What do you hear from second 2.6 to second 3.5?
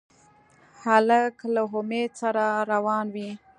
روان وي.